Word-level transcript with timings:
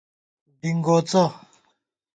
ڈِنگوڅہ 0.59 1.19